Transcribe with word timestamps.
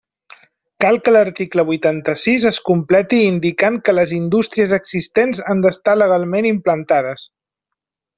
Cal 0.83 0.95
que 1.07 1.11
l'article 1.11 1.63
vuitanta-sis 1.67 2.47
es 2.51 2.57
completi 2.69 3.19
indicant 3.25 3.77
que 3.89 3.95
les 3.97 4.15
indústries 4.21 4.73
existents 4.79 5.43
han 5.53 5.63
d'estar 5.67 5.95
legalment 6.03 6.49
implantades. 6.57 7.27